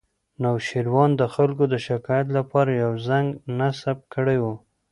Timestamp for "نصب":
3.59-3.97